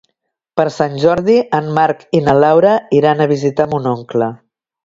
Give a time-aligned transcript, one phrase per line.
[0.59, 4.35] Per Sant Jordi en Marc i na Laura iran a visitar mon oncle.